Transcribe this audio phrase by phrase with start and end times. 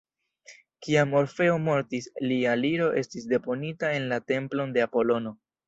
[0.85, 5.39] Kiam Orfeo mortis, lia liro estis deponita en la templon de Apolono.